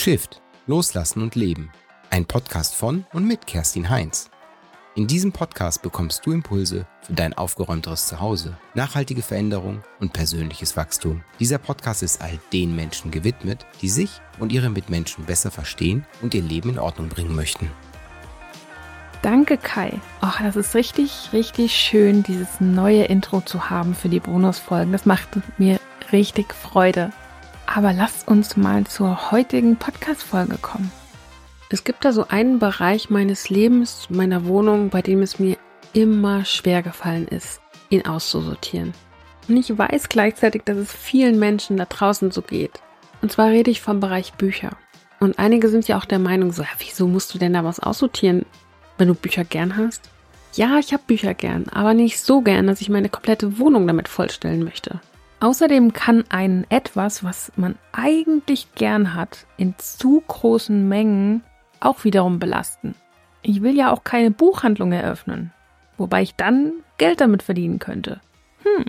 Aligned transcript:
Shift, 0.00 0.40
Loslassen 0.66 1.20
und 1.20 1.34
Leben. 1.34 1.70
Ein 2.08 2.24
Podcast 2.24 2.74
von 2.74 3.04
und 3.12 3.26
mit 3.26 3.46
Kerstin 3.46 3.90
Heinz. 3.90 4.30
In 4.94 5.06
diesem 5.06 5.30
Podcast 5.30 5.82
bekommst 5.82 6.24
du 6.24 6.32
Impulse 6.32 6.86
für 7.02 7.12
dein 7.12 7.34
aufgeräumteres 7.34 8.06
Zuhause, 8.06 8.56
nachhaltige 8.72 9.20
Veränderung 9.20 9.82
und 10.00 10.14
persönliches 10.14 10.74
Wachstum. 10.74 11.22
Dieser 11.38 11.58
Podcast 11.58 12.02
ist 12.02 12.22
all 12.22 12.38
den 12.50 12.74
Menschen 12.74 13.10
gewidmet, 13.10 13.66
die 13.82 13.90
sich 13.90 14.22
und 14.38 14.52
ihre 14.52 14.70
Mitmenschen 14.70 15.26
besser 15.26 15.50
verstehen 15.50 16.06
und 16.22 16.32
ihr 16.32 16.42
Leben 16.42 16.70
in 16.70 16.78
Ordnung 16.78 17.10
bringen 17.10 17.36
möchten. 17.36 17.70
Danke, 19.20 19.58
Kai. 19.58 20.00
Ach, 20.22 20.40
das 20.40 20.56
ist 20.56 20.74
richtig, 20.74 21.28
richtig 21.34 21.76
schön, 21.76 22.22
dieses 22.22 22.58
neue 22.58 23.04
Intro 23.04 23.42
zu 23.42 23.68
haben 23.68 23.94
für 23.94 24.08
die 24.08 24.20
Bonusfolgen. 24.20 24.92
Das 24.92 25.04
macht 25.04 25.28
mir 25.58 25.78
richtig 26.10 26.54
Freude. 26.54 27.12
Aber 27.72 27.92
lasst 27.92 28.26
uns 28.26 28.56
mal 28.56 28.84
zur 28.84 29.30
heutigen 29.30 29.76
Podcast-Folge 29.76 30.58
kommen. 30.60 30.90
Es 31.70 31.84
gibt 31.84 32.04
da 32.04 32.12
so 32.12 32.26
einen 32.26 32.58
Bereich 32.58 33.10
meines 33.10 33.48
Lebens, 33.48 34.08
meiner 34.10 34.44
Wohnung, 34.46 34.90
bei 34.90 35.02
dem 35.02 35.22
es 35.22 35.38
mir 35.38 35.56
immer 35.92 36.44
schwer 36.44 36.82
gefallen 36.82 37.28
ist, 37.28 37.60
ihn 37.88 38.06
auszusortieren. 38.06 38.92
Und 39.48 39.56
ich 39.56 39.78
weiß 39.78 40.08
gleichzeitig, 40.08 40.62
dass 40.64 40.78
es 40.78 40.92
vielen 40.92 41.38
Menschen 41.38 41.76
da 41.76 41.84
draußen 41.84 42.32
so 42.32 42.42
geht. 42.42 42.80
Und 43.22 43.30
zwar 43.30 43.50
rede 43.50 43.70
ich 43.70 43.80
vom 43.80 44.00
Bereich 44.00 44.32
Bücher. 44.34 44.70
Und 45.20 45.38
einige 45.38 45.68
sind 45.68 45.86
ja 45.86 45.96
auch 45.96 46.06
der 46.06 46.18
Meinung, 46.18 46.52
so, 46.52 46.62
ja, 46.62 46.68
wieso 46.78 47.06
musst 47.06 47.32
du 47.34 47.38
denn 47.38 47.52
da 47.52 47.62
was 47.64 47.78
aussortieren? 47.78 48.46
wenn 49.00 49.08
du 49.08 49.14
Bücher 49.14 49.44
gern 49.44 49.76
hast? 49.76 50.10
Ja, 50.54 50.78
ich 50.78 50.92
habe 50.92 51.02
Bücher 51.06 51.34
gern, 51.34 51.68
aber 51.72 51.94
nicht 51.94 52.20
so 52.20 52.42
gern, 52.42 52.66
dass 52.66 52.80
ich 52.80 52.88
meine 52.88 53.08
komplette 53.08 53.58
Wohnung 53.58 53.86
damit 53.86 54.08
vollstellen 54.08 54.62
möchte. 54.62 55.00
Außerdem 55.40 55.94
kann 55.94 56.24
ein 56.28 56.66
etwas, 56.68 57.24
was 57.24 57.50
man 57.56 57.76
eigentlich 57.92 58.74
gern 58.74 59.14
hat, 59.14 59.46
in 59.56 59.74
zu 59.78 60.22
großen 60.28 60.86
Mengen 60.86 61.42
auch 61.80 62.04
wiederum 62.04 62.38
belasten. 62.38 62.94
Ich 63.40 63.62
will 63.62 63.74
ja 63.74 63.90
auch 63.90 64.04
keine 64.04 64.30
Buchhandlung 64.30 64.92
eröffnen, 64.92 65.50
wobei 65.96 66.20
ich 66.20 66.34
dann 66.34 66.72
Geld 66.98 67.22
damit 67.22 67.42
verdienen 67.42 67.78
könnte. 67.78 68.20
Hm. 68.64 68.84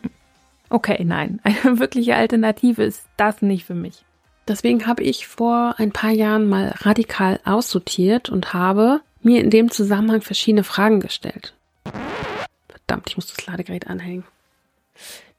Okay, 0.70 1.02
nein, 1.06 1.40
eine 1.44 1.80
wirkliche 1.80 2.16
Alternative 2.16 2.84
ist 2.84 3.06
das 3.16 3.42
nicht 3.42 3.66
für 3.66 3.76
mich. 3.76 4.04
Deswegen 4.46 4.88
habe 4.88 5.04
ich 5.04 5.28
vor 5.28 5.76
ein 5.78 5.94
paar 5.94 6.10
Jahren 6.12 6.50
mal 6.50 6.74
radikal 6.80 7.40
aussortiert 7.46 8.30
und 8.30 8.54
habe 8.54 9.00
mir 9.22 9.40
in 9.40 9.52
dem 9.52 9.72
Zusammenhang 9.72 10.22
verschiedene 10.22 10.66
Fragen 10.66 11.00
gestellt. 11.00 11.54
Verdammt, 12.68 13.08
ich 13.08 13.16
muss 13.16 13.34
das 13.34 13.46
Ladegerät 13.46 13.88
anhängen. 13.88 14.26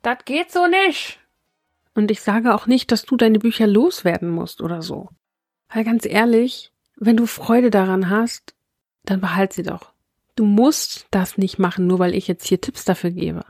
Das 0.02 0.18
geht 0.24 0.50
so 0.50 0.66
nicht. 0.66 1.18
Und 1.94 2.10
ich 2.10 2.20
sage 2.20 2.54
auch 2.54 2.66
nicht, 2.66 2.90
dass 2.90 3.04
du 3.04 3.16
deine 3.16 3.38
Bücher 3.38 3.66
loswerden 3.66 4.30
musst 4.30 4.60
oder 4.60 4.82
so. 4.82 5.08
Weil 5.68 5.84
ganz 5.84 6.06
ehrlich, 6.06 6.72
wenn 6.96 7.16
du 7.16 7.26
Freude 7.26 7.70
daran 7.70 8.10
hast, 8.10 8.54
dann 9.04 9.20
behalt 9.20 9.52
sie 9.52 9.62
doch. 9.62 9.92
Du 10.34 10.44
musst 10.44 11.06
das 11.10 11.36
nicht 11.38 11.58
machen, 11.58 11.86
nur 11.86 11.98
weil 11.98 12.14
ich 12.14 12.28
jetzt 12.28 12.46
hier 12.46 12.60
Tipps 12.60 12.84
dafür 12.84 13.10
gebe. 13.10 13.44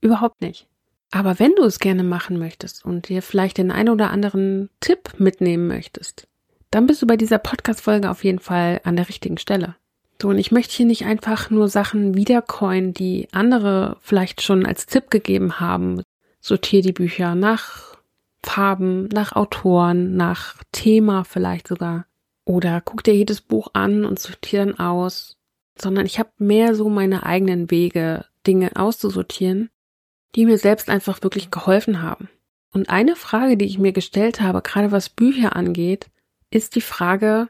Überhaupt 0.00 0.40
nicht. 0.40 0.68
Aber 1.10 1.38
wenn 1.38 1.54
du 1.54 1.64
es 1.64 1.78
gerne 1.78 2.04
machen 2.04 2.38
möchtest 2.38 2.84
und 2.84 3.08
dir 3.08 3.22
vielleicht 3.22 3.58
den 3.58 3.70
einen 3.70 3.88
oder 3.88 4.10
anderen 4.10 4.70
Tipp 4.80 5.14
mitnehmen 5.18 5.66
möchtest, 5.66 6.28
dann 6.70 6.86
bist 6.86 7.00
du 7.00 7.06
bei 7.06 7.16
dieser 7.16 7.38
Podcast-Folge 7.38 8.10
auf 8.10 8.24
jeden 8.24 8.40
Fall 8.40 8.80
an 8.84 8.96
der 8.96 9.08
richtigen 9.08 9.38
Stelle. 9.38 9.76
So, 10.20 10.28
und 10.28 10.38
ich 10.38 10.50
möchte 10.50 10.74
hier 10.74 10.86
nicht 10.86 11.04
einfach 11.04 11.50
nur 11.50 11.68
Sachen 11.68 12.14
wiedercoin, 12.14 12.92
die 12.92 13.28
andere 13.32 13.96
vielleicht 14.00 14.42
schon 14.42 14.66
als 14.66 14.86
Tipp 14.86 15.10
gegeben 15.10 15.60
haben. 15.60 16.02
Sortier 16.40 16.82
die 16.82 16.92
Bücher 16.92 17.34
nach 17.34 17.96
Farben, 18.42 19.08
nach 19.08 19.32
Autoren, 19.32 20.16
nach 20.16 20.56
Thema 20.72 21.24
vielleicht 21.24 21.68
sogar. 21.68 22.06
Oder 22.44 22.80
guck 22.80 23.04
dir 23.04 23.14
jedes 23.14 23.40
Buch 23.40 23.68
an 23.74 24.04
und 24.04 24.18
sortier 24.18 24.64
dann 24.64 24.78
aus. 24.78 25.36
Sondern 25.80 26.06
ich 26.06 26.18
habe 26.18 26.30
mehr 26.38 26.74
so 26.74 26.88
meine 26.88 27.24
eigenen 27.24 27.70
Wege, 27.70 28.24
Dinge 28.46 28.70
auszusortieren, 28.74 29.70
die 30.34 30.46
mir 30.46 30.58
selbst 30.58 30.88
einfach 30.88 31.22
wirklich 31.22 31.50
geholfen 31.50 32.02
haben. 32.02 32.28
Und 32.72 32.90
eine 32.90 33.14
Frage, 33.16 33.56
die 33.56 33.66
ich 33.66 33.78
mir 33.78 33.92
gestellt 33.92 34.40
habe, 34.40 34.62
gerade 34.62 34.90
was 34.90 35.08
Bücher 35.08 35.54
angeht, 35.54 36.10
ist 36.50 36.74
die 36.74 36.80
Frage, 36.80 37.48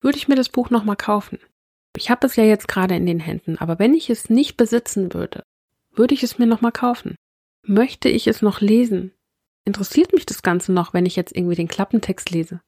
würde 0.00 0.18
ich 0.18 0.28
mir 0.28 0.34
das 0.34 0.48
Buch 0.48 0.70
nochmal 0.70 0.96
kaufen? 0.96 1.38
Ich 1.96 2.10
habe 2.10 2.26
es 2.26 2.36
ja 2.36 2.44
jetzt 2.44 2.68
gerade 2.68 2.94
in 2.94 3.06
den 3.06 3.20
Händen, 3.20 3.58
aber 3.58 3.78
wenn 3.78 3.94
ich 3.94 4.10
es 4.10 4.30
nicht 4.30 4.56
besitzen 4.56 5.12
würde, 5.12 5.42
würde 5.92 6.14
ich 6.14 6.22
es 6.22 6.38
mir 6.38 6.46
nochmal 6.46 6.72
kaufen? 6.72 7.16
Möchte 7.66 8.08
ich 8.08 8.26
es 8.26 8.42
noch 8.42 8.60
lesen? 8.60 9.12
Interessiert 9.64 10.12
mich 10.12 10.24
das 10.24 10.42
Ganze 10.42 10.72
noch, 10.72 10.94
wenn 10.94 11.06
ich 11.06 11.16
jetzt 11.16 11.36
irgendwie 11.36 11.56
den 11.56 11.68
Klappentext 11.68 12.30
lese? 12.30 12.60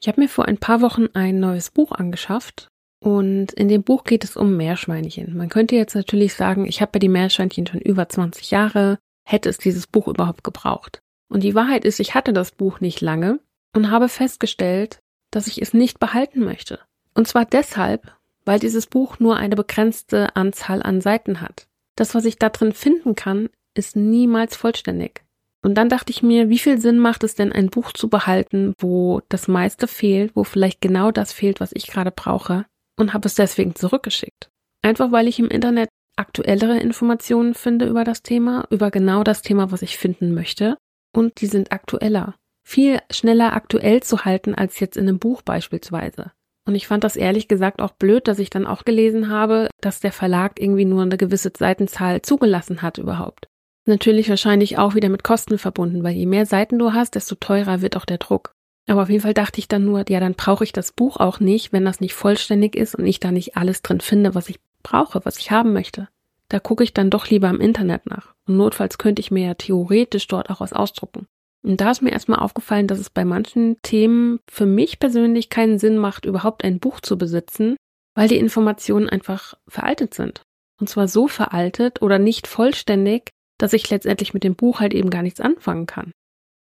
Ich 0.00 0.08
habe 0.08 0.20
mir 0.20 0.28
vor 0.28 0.46
ein 0.46 0.58
paar 0.58 0.80
Wochen 0.80 1.08
ein 1.14 1.40
neues 1.40 1.70
Buch 1.70 1.92
angeschafft 1.92 2.68
und 3.00 3.52
in 3.52 3.68
dem 3.68 3.82
Buch 3.82 4.04
geht 4.04 4.24
es 4.24 4.36
um 4.36 4.56
Meerschweinchen. 4.56 5.36
Man 5.36 5.48
könnte 5.48 5.76
jetzt 5.76 5.94
natürlich 5.94 6.34
sagen, 6.34 6.66
ich 6.66 6.80
habe 6.80 6.92
ja 6.94 7.00
die 7.00 7.08
Meerschweinchen 7.08 7.66
schon 7.66 7.80
über 7.80 8.08
20 8.08 8.50
Jahre, 8.50 8.98
hätte 9.24 9.48
es 9.48 9.58
dieses 9.58 9.86
Buch 9.86 10.08
überhaupt 10.08 10.44
gebraucht. 10.44 11.00
Und 11.28 11.42
die 11.42 11.54
Wahrheit 11.54 11.84
ist, 11.84 12.00
ich 12.00 12.14
hatte 12.14 12.32
das 12.32 12.52
Buch 12.52 12.80
nicht 12.80 13.00
lange 13.00 13.40
und 13.74 13.90
habe 13.90 14.08
festgestellt, 14.08 15.00
dass 15.30 15.46
ich 15.46 15.60
es 15.60 15.74
nicht 15.74 16.00
behalten 16.00 16.40
möchte. 16.40 16.80
Und 17.14 17.28
zwar 17.28 17.44
deshalb, 17.44 18.16
weil 18.48 18.58
dieses 18.58 18.86
Buch 18.86 19.18
nur 19.18 19.36
eine 19.36 19.56
begrenzte 19.56 20.34
Anzahl 20.34 20.82
an 20.82 21.02
Seiten 21.02 21.42
hat. 21.42 21.68
Das, 21.96 22.14
was 22.14 22.24
ich 22.24 22.38
da 22.38 22.48
drin 22.48 22.72
finden 22.72 23.14
kann, 23.14 23.50
ist 23.74 23.94
niemals 23.94 24.56
vollständig. 24.56 25.22
Und 25.62 25.74
dann 25.74 25.90
dachte 25.90 26.12
ich 26.12 26.22
mir, 26.22 26.48
wie 26.48 26.58
viel 26.58 26.80
Sinn 26.80 26.98
macht 26.98 27.24
es 27.24 27.34
denn, 27.34 27.52
ein 27.52 27.68
Buch 27.68 27.92
zu 27.92 28.08
behalten, 28.08 28.72
wo 28.78 29.20
das 29.28 29.48
meiste 29.48 29.86
fehlt, 29.86 30.34
wo 30.34 30.44
vielleicht 30.44 30.80
genau 30.80 31.10
das 31.10 31.30
fehlt, 31.30 31.60
was 31.60 31.72
ich 31.74 31.88
gerade 31.88 32.10
brauche, 32.10 32.64
und 32.96 33.12
habe 33.12 33.26
es 33.26 33.34
deswegen 33.34 33.74
zurückgeschickt. 33.74 34.48
Einfach 34.80 35.12
weil 35.12 35.28
ich 35.28 35.38
im 35.38 35.48
Internet 35.50 35.90
aktuellere 36.16 36.78
Informationen 36.78 37.52
finde 37.52 37.84
über 37.84 38.04
das 38.04 38.22
Thema, 38.22 38.66
über 38.70 38.90
genau 38.90 39.24
das 39.24 39.42
Thema, 39.42 39.72
was 39.72 39.82
ich 39.82 39.98
finden 39.98 40.32
möchte, 40.32 40.78
und 41.14 41.42
die 41.42 41.46
sind 41.48 41.70
aktueller 41.70 42.34
viel 42.68 43.00
schneller 43.10 43.54
aktuell 43.54 44.02
zu 44.02 44.26
halten 44.26 44.54
als 44.54 44.78
jetzt 44.78 44.98
in 44.98 45.08
einem 45.08 45.18
Buch 45.18 45.40
beispielsweise. 45.40 46.32
Und 46.68 46.74
ich 46.74 46.86
fand 46.86 47.02
das 47.02 47.16
ehrlich 47.16 47.48
gesagt 47.48 47.80
auch 47.80 47.92
blöd, 47.92 48.28
dass 48.28 48.38
ich 48.38 48.50
dann 48.50 48.66
auch 48.66 48.84
gelesen 48.84 49.30
habe, 49.30 49.70
dass 49.80 50.00
der 50.00 50.12
Verlag 50.12 50.60
irgendwie 50.60 50.84
nur 50.84 51.00
eine 51.00 51.16
gewisse 51.16 51.50
Seitenzahl 51.56 52.20
zugelassen 52.20 52.82
hat 52.82 52.98
überhaupt. 52.98 53.48
Natürlich 53.86 54.28
wahrscheinlich 54.28 54.76
auch 54.76 54.94
wieder 54.94 55.08
mit 55.08 55.24
Kosten 55.24 55.56
verbunden, 55.56 56.04
weil 56.04 56.12
je 56.12 56.26
mehr 56.26 56.44
Seiten 56.44 56.78
du 56.78 56.92
hast, 56.92 57.14
desto 57.14 57.36
teurer 57.36 57.80
wird 57.80 57.96
auch 57.96 58.04
der 58.04 58.18
Druck. 58.18 58.52
Aber 58.86 59.00
auf 59.00 59.08
jeden 59.08 59.22
Fall 59.22 59.32
dachte 59.32 59.60
ich 59.60 59.68
dann 59.68 59.86
nur, 59.86 60.04
ja, 60.10 60.20
dann 60.20 60.34
brauche 60.34 60.62
ich 60.62 60.74
das 60.74 60.92
Buch 60.92 61.16
auch 61.16 61.40
nicht, 61.40 61.72
wenn 61.72 61.86
das 61.86 62.00
nicht 62.00 62.12
vollständig 62.12 62.76
ist 62.76 62.94
und 62.94 63.06
ich 63.06 63.18
da 63.18 63.32
nicht 63.32 63.56
alles 63.56 63.80
drin 63.80 64.02
finde, 64.02 64.34
was 64.34 64.50
ich 64.50 64.60
brauche, 64.82 65.24
was 65.24 65.38
ich 65.38 65.50
haben 65.50 65.72
möchte. 65.72 66.08
Da 66.50 66.60
gucke 66.60 66.84
ich 66.84 66.92
dann 66.92 67.08
doch 67.08 67.30
lieber 67.30 67.48
im 67.48 67.62
Internet 67.62 68.04
nach. 68.04 68.34
Und 68.46 68.58
notfalls 68.58 68.98
könnte 68.98 69.20
ich 69.20 69.30
mir 69.30 69.46
ja 69.46 69.54
theoretisch 69.54 70.26
dort 70.26 70.50
auch 70.50 70.60
was 70.60 70.74
ausdrucken. 70.74 71.28
Und 71.64 71.80
da 71.80 71.90
ist 71.90 72.02
mir 72.02 72.10
erstmal 72.10 72.38
aufgefallen, 72.38 72.86
dass 72.86 72.98
es 72.98 73.10
bei 73.10 73.24
manchen 73.24 73.76
Themen 73.82 74.40
für 74.48 74.66
mich 74.66 75.00
persönlich 75.00 75.50
keinen 75.50 75.78
Sinn 75.78 75.98
macht, 75.98 76.24
überhaupt 76.24 76.64
ein 76.64 76.78
Buch 76.78 77.00
zu 77.00 77.18
besitzen, 77.18 77.76
weil 78.14 78.28
die 78.28 78.38
Informationen 78.38 79.08
einfach 79.08 79.54
veraltet 79.66 80.14
sind. 80.14 80.42
Und 80.80 80.88
zwar 80.88 81.08
so 81.08 81.26
veraltet 81.26 82.02
oder 82.02 82.18
nicht 82.18 82.46
vollständig, 82.46 83.30
dass 83.58 83.72
ich 83.72 83.90
letztendlich 83.90 84.34
mit 84.34 84.44
dem 84.44 84.54
Buch 84.54 84.80
halt 84.80 84.94
eben 84.94 85.10
gar 85.10 85.22
nichts 85.22 85.40
anfangen 85.40 85.86
kann. 85.86 86.12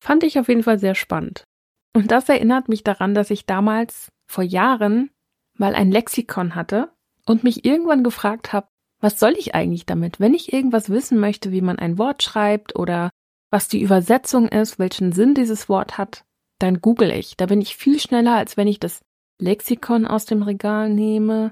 Fand 0.04 0.24
ich 0.24 0.38
auf 0.40 0.50
jeden 0.50 0.64
Fall 0.64 0.80
sehr 0.80 0.96
spannend. 0.96 1.46
Und 1.94 2.12
das 2.12 2.28
erinnert 2.30 2.68
mich 2.70 2.84
daran, 2.84 3.14
dass 3.14 3.30
ich 3.30 3.46
damals 3.46 4.10
vor 4.30 4.44
Jahren 4.44 5.10
mal 5.58 5.76
ein 5.76 5.92
Lexikon 5.92 6.56
hatte 6.56 6.92
und 7.26 7.44
mich 7.44 7.66
irgendwann 7.66 8.04
gefragt 8.04 8.52
habe, 8.52 8.68
was 9.00 9.20
soll 9.20 9.34
ich 9.38 9.56
eigentlich 9.56 9.86
damit? 9.86 10.20
Wenn 10.20 10.34
ich 10.34 10.54
irgendwas 10.54 10.90
wissen 10.90 11.20
möchte, 11.20 11.52
wie 11.52 11.62
man 11.62 11.80
ein 11.80 11.98
Wort 11.98 12.24
schreibt 12.24 12.76
oder 12.76 13.10
was 13.52 13.68
die 13.68 13.82
Übersetzung 13.82 14.48
ist, 14.48 14.80
welchen 14.80 15.12
Sinn 15.12 15.36
dieses 15.36 15.70
Wort 15.70 15.98
hat, 15.98 16.26
dann 16.60 16.82
google 16.82 17.12
ich. 17.12 17.38
Da 17.38 17.46
bin 17.46 17.62
ich 17.62 17.76
viel 17.76 18.00
schneller, 18.00 18.36
als 18.36 18.58
wenn 18.58 18.68
ich 18.68 18.80
das 18.80 19.02
Lexikon 19.40 20.08
aus 20.08 20.26
dem 20.26 20.42
Regal 20.42 20.90
nehme, 20.90 21.52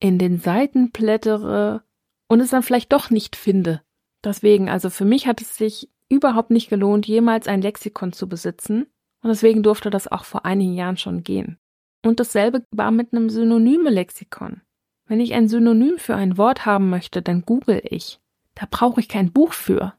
in 0.00 0.18
den 0.18 0.38
Seiten 0.38 0.92
plättere 0.92 1.82
und 2.28 2.40
es 2.40 2.50
dann 2.50 2.62
vielleicht 2.62 2.92
doch 2.92 3.10
nicht 3.10 3.34
finde. 3.34 3.82
Deswegen, 4.22 4.68
also 4.68 4.90
für 4.90 5.04
mich 5.04 5.26
hat 5.26 5.40
es 5.40 5.56
sich 5.56 5.88
überhaupt 6.08 6.50
nicht 6.50 6.70
gelohnt, 6.70 7.06
jemals 7.06 7.48
ein 7.48 7.62
Lexikon 7.62 8.12
zu 8.12 8.28
besitzen 8.28 8.86
und 9.22 9.28
deswegen 9.28 9.62
durfte 9.62 9.90
das 9.90 10.08
auch 10.08 10.24
vor 10.24 10.44
einigen 10.44 10.74
Jahren 10.74 10.96
schon 10.96 11.22
gehen. 11.22 11.58
Und 12.04 12.20
dasselbe 12.20 12.64
war 12.70 12.90
mit 12.90 13.12
einem 13.12 13.30
synonyme 13.30 13.90
Lexikon. 13.90 14.62
Wenn 15.06 15.20
ich 15.20 15.34
ein 15.34 15.48
Synonym 15.48 15.98
für 15.98 16.14
ein 16.14 16.36
Wort 16.36 16.66
haben 16.66 16.90
möchte, 16.90 17.22
dann 17.22 17.42
google 17.42 17.80
ich. 17.84 18.20
Da 18.54 18.66
brauche 18.70 19.00
ich 19.00 19.08
kein 19.08 19.32
Buch 19.32 19.52
für. 19.52 19.94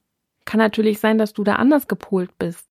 Kann 0.49 0.57
natürlich 0.57 0.99
sein, 0.99 1.19
dass 1.19 1.33
du 1.33 1.43
da 1.43 1.57
anders 1.57 1.87
gepolt 1.87 2.35
bist. 2.39 2.67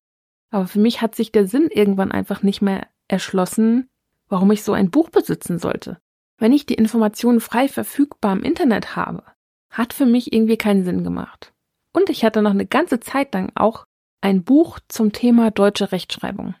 Aber 0.51 0.67
für 0.67 0.79
mich 0.79 1.01
hat 1.01 1.15
sich 1.15 1.31
der 1.31 1.47
Sinn 1.47 1.69
irgendwann 1.71 2.11
einfach 2.11 2.43
nicht 2.43 2.61
mehr 2.61 2.87
erschlossen, 3.07 3.87
warum 4.27 4.51
ich 4.51 4.65
so 4.65 4.73
ein 4.73 4.91
Buch 4.91 5.09
besitzen 5.09 5.59
sollte. 5.59 5.97
Wenn 6.37 6.51
ich 6.51 6.65
die 6.65 6.73
Informationen 6.73 7.39
frei 7.39 7.69
verfügbar 7.69 8.33
im 8.33 8.43
Internet 8.43 8.97
habe, 8.97 9.23
hat 9.69 9.93
für 9.93 10.05
mich 10.05 10.33
irgendwie 10.33 10.57
keinen 10.57 10.83
Sinn 10.83 11.05
gemacht. 11.05 11.53
Und 11.93 12.09
ich 12.09 12.25
hatte 12.25 12.41
noch 12.41 12.51
eine 12.51 12.65
ganze 12.65 12.99
Zeit 12.99 13.33
lang 13.33 13.49
auch 13.55 13.85
ein 14.19 14.43
Buch 14.43 14.79
zum 14.89 15.13
Thema 15.13 15.49
deutsche 15.49 15.93
Rechtschreibung. 15.93 16.55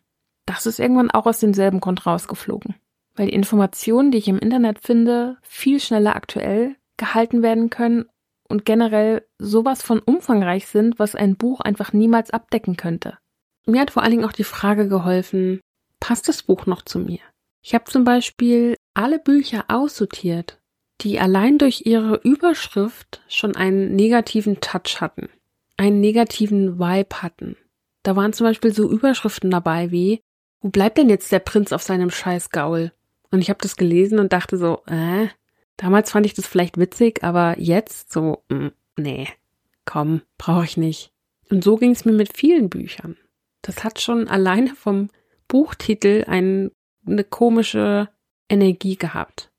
das 0.45 0.65
ist 0.65 0.79
irgendwann 0.79 1.11
auch 1.11 1.25
aus 1.25 1.41
demselben 1.41 1.81
Grund 1.81 2.05
rausgeflogen. 2.05 2.75
Weil 3.15 3.27
die 3.27 3.33
Informationen, 3.33 4.11
die 4.11 4.19
ich 4.19 4.29
im 4.29 4.39
Internet 4.39 4.79
finde, 4.79 5.35
viel 5.41 5.81
schneller 5.81 6.15
aktuell 6.15 6.77
gehalten 6.95 7.41
werden 7.41 7.69
können 7.69 8.05
und 8.49 8.65
generell 8.65 9.25
sowas 9.37 9.81
von 9.81 9.99
umfangreich 9.99 10.67
sind, 10.67 10.99
was 10.99 11.15
ein 11.15 11.37
Buch 11.37 11.61
einfach 11.61 11.93
niemals 11.93 12.31
abdecken 12.31 12.75
könnte. 12.75 13.17
Mir 13.65 13.81
hat 13.81 13.91
vor 13.91 14.03
allen 14.03 14.11
Dingen 14.11 14.25
auch 14.25 14.33
die 14.33 14.43
Frage 14.43 14.87
geholfen, 14.87 15.61
passt 15.99 16.27
das 16.27 16.43
Buch 16.43 16.65
noch 16.65 16.81
zu 16.81 16.99
mir? 16.99 17.19
Ich 17.61 17.73
habe 17.73 17.85
zum 17.85 18.03
Beispiel 18.03 18.75
alle 18.93 19.19
Bücher 19.19 19.65
aussortiert, 19.67 20.59
die 21.01 21.19
allein 21.19 21.57
durch 21.57 21.83
ihre 21.85 22.15
Überschrift 22.23 23.21
schon 23.27 23.55
einen 23.55 23.95
negativen 23.95 24.59
Touch 24.59 24.99
hatten, 24.99 25.29
einen 25.77 25.99
negativen 25.99 26.79
Vibe 26.79 27.21
hatten. 27.21 27.55
Da 28.03 28.15
waren 28.15 28.33
zum 28.33 28.47
Beispiel 28.47 28.73
so 28.73 28.89
Überschriften 28.89 29.51
dabei 29.51 29.91
wie, 29.91 30.21
wo 30.61 30.69
bleibt 30.69 30.97
denn 30.97 31.09
jetzt 31.09 31.31
der 31.31 31.39
Prinz 31.39 31.71
auf 31.71 31.83
seinem 31.83 32.09
scheiß 32.09 32.49
Gaul? 32.49 32.91
Und 33.31 33.41
ich 33.41 33.49
habe 33.49 33.59
das 33.61 33.75
gelesen 33.75 34.19
und 34.19 34.33
dachte 34.33 34.57
so, 34.57 34.81
äh, 34.87 35.27
damals 35.79 36.11
fand 36.11 36.25
ich 36.25 36.33
das 36.33 36.45
vielleicht 36.45 36.77
witzig, 36.77 37.23
aber 37.23 37.59
jetzt 37.59 38.11
so, 38.11 38.43
mh, 38.49 38.57
mm, 38.57 38.71
nee, 38.97 39.27
komm, 39.85 40.21
brauche 40.37 40.65
ich 40.65 40.77
nicht. 40.77 41.11
Und 41.49 41.63
so 41.63 41.77
ging 41.77 41.91
es 41.91 42.05
mir 42.05 42.11
mit 42.11 42.37
vielen 42.37 42.69
Büchern. 42.69 43.17
Das 43.61 43.83
hat 43.83 43.99
schon 43.99 44.27
alleine 44.27 44.75
vom 44.75 45.09
Buchtitel 45.47 46.25
ein, 46.27 46.71
eine 47.05 47.23
komische 47.23 48.09
Energie 48.49 48.97
gehabt. 48.97 49.51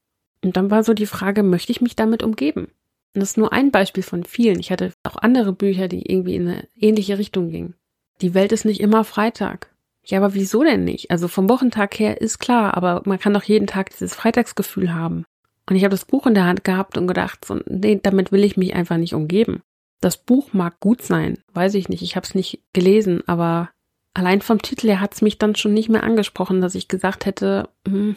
Und 0.43 0.57
dann 0.57 0.71
war 0.71 0.85
so 0.85 0.95
die 0.95 1.07
Frage, 1.07 1.43
möchte 1.43 1.73
ich 1.73 1.81
mich 1.81 1.97
damit 1.97 2.23
umgeben? 2.23 2.67
Und 3.15 3.21
das 3.21 3.31
ist 3.31 3.39
nur 3.39 3.53
ein 3.53 3.71
Beispiel 3.71 4.03
von 4.03 4.25
vielen. 4.25 4.61
Ich 4.61 4.71
hatte 4.71 4.93
auch 5.03 5.17
andere 5.17 5.53
Bücher, 5.53 5.89
die 5.89 6.11
irgendwie 6.11 6.37
in 6.37 6.49
eine 6.49 6.69
ähnliche 6.77 7.19
Richtung 7.19 7.51
gingen. 7.51 7.75
Die 8.21 8.35
Welt 8.35 8.53
ist 8.53 8.65
nicht 8.65 8.81
immer 8.81 9.05
Freitag. 9.05 9.75
Ja, 10.05 10.19
aber 10.19 10.35
wieso 10.35 10.63
denn 10.63 10.85
nicht? 10.85 11.11
Also 11.11 11.29
vom 11.29 11.49
Wochentag 11.49 11.99
her 11.99 12.21
ist 12.21 12.39
klar, 12.39 12.77
aber 12.77 13.03
man 13.05 13.19
kann 13.19 13.35
doch 13.35 13.43
jeden 13.43 13.67
Tag 13.67 13.91
dieses 13.91 14.15
Freitagsgefühl 14.15 14.95
haben. 14.95 15.27
Und 15.71 15.77
ich 15.77 15.85
habe 15.85 15.93
das 15.93 16.05
Buch 16.05 16.27
in 16.27 16.35
der 16.35 16.47
Hand 16.47 16.65
gehabt 16.65 16.99
und 16.99 17.07
gedacht, 17.07 17.45
so, 17.45 17.61
nee, 17.67 18.01
damit 18.03 18.33
will 18.33 18.43
ich 18.43 18.57
mich 18.57 18.75
einfach 18.75 18.97
nicht 18.97 19.15
umgeben. 19.15 19.63
Das 20.01 20.17
Buch 20.17 20.53
mag 20.53 20.81
gut 20.81 21.01
sein, 21.01 21.39
weiß 21.55 21.75
ich 21.75 21.89
nicht, 21.89 22.03
ich 22.03 22.17
habe 22.17 22.27
es 22.27 22.35
nicht 22.35 22.61
gelesen, 22.73 23.23
aber 23.29 23.71
allein 24.13 24.43
vom 24.43 24.61
Titel 24.61 24.89
her 24.89 25.01
hat 25.01 25.15
es 25.15 25.23
mich 25.23 25.39
dann 25.39 25.55
schon 25.55 25.73
nicht 25.73 25.89
mehr 25.89 26.03
angesprochen, 26.03 26.61
dass 26.61 26.75
ich 26.75 26.89
gesagt 26.89 27.25
hätte, 27.25 27.69
hm, 27.87 28.17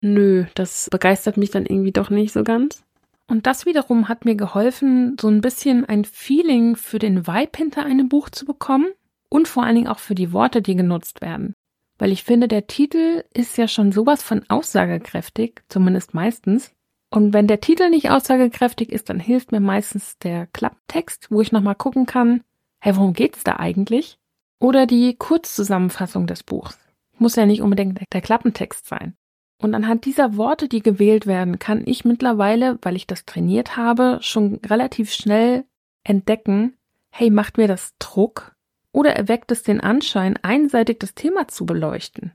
nö, 0.00 0.46
das 0.54 0.88
begeistert 0.90 1.36
mich 1.36 1.50
dann 1.50 1.66
irgendwie 1.66 1.92
doch 1.92 2.08
nicht 2.08 2.32
so 2.32 2.42
ganz. 2.42 2.82
Und 3.26 3.46
das 3.46 3.66
wiederum 3.66 4.08
hat 4.08 4.24
mir 4.24 4.34
geholfen, 4.34 5.16
so 5.20 5.28
ein 5.28 5.42
bisschen 5.42 5.84
ein 5.84 6.06
Feeling 6.06 6.74
für 6.74 6.98
den 6.98 7.26
Vibe 7.26 7.58
hinter 7.58 7.84
einem 7.84 8.08
Buch 8.08 8.30
zu 8.30 8.46
bekommen 8.46 8.88
und 9.28 9.46
vor 9.46 9.64
allen 9.64 9.74
Dingen 9.74 9.88
auch 9.88 9.98
für 9.98 10.14
die 10.14 10.32
Worte, 10.32 10.62
die 10.62 10.74
genutzt 10.74 11.20
werden. 11.20 11.52
Weil 11.98 12.12
ich 12.12 12.24
finde, 12.24 12.48
der 12.48 12.66
Titel 12.66 13.24
ist 13.34 13.58
ja 13.58 13.68
schon 13.68 13.92
sowas 13.92 14.22
von 14.22 14.42
aussagekräftig, 14.48 15.62
zumindest 15.68 16.14
meistens. 16.14 16.73
Und 17.14 17.32
wenn 17.32 17.46
der 17.46 17.60
Titel 17.60 17.90
nicht 17.90 18.10
aussagekräftig 18.10 18.90
ist, 18.90 19.08
dann 19.08 19.20
hilft 19.20 19.52
mir 19.52 19.60
meistens 19.60 20.18
der 20.18 20.48
Klapptext, 20.48 21.30
wo 21.30 21.40
ich 21.40 21.52
nochmal 21.52 21.76
gucken 21.76 22.06
kann, 22.06 22.42
hey, 22.80 22.96
worum 22.96 23.12
geht's 23.12 23.44
da 23.44 23.54
eigentlich? 23.54 24.18
Oder 24.58 24.84
die 24.86 25.14
Kurzzusammenfassung 25.14 26.26
des 26.26 26.42
Buchs. 26.42 26.76
Muss 27.16 27.36
ja 27.36 27.46
nicht 27.46 27.62
unbedingt 27.62 28.00
der 28.12 28.20
Klappentext 28.20 28.88
sein. 28.88 29.14
Und 29.62 29.76
anhand 29.76 30.06
dieser 30.06 30.36
Worte, 30.36 30.68
die 30.68 30.82
gewählt 30.82 31.28
werden, 31.28 31.60
kann 31.60 31.84
ich 31.86 32.04
mittlerweile, 32.04 32.80
weil 32.82 32.96
ich 32.96 33.06
das 33.06 33.24
trainiert 33.24 33.76
habe, 33.76 34.18
schon 34.20 34.56
relativ 34.66 35.12
schnell 35.12 35.66
entdecken, 36.02 36.76
hey, 37.10 37.30
macht 37.30 37.58
mir 37.58 37.68
das 37.68 37.94
Druck? 38.00 38.56
Oder 38.90 39.14
erweckt 39.14 39.52
es 39.52 39.62
den 39.62 39.80
Anschein, 39.80 40.36
einseitig 40.42 40.98
das 40.98 41.14
Thema 41.14 41.46
zu 41.46 41.64
beleuchten? 41.64 42.32